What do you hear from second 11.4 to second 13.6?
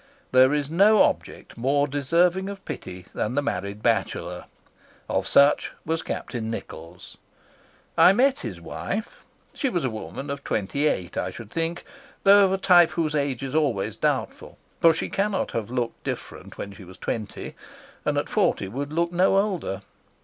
think, though of a type whose age is